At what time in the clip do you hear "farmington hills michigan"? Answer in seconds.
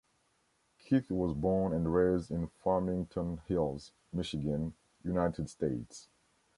2.47-4.73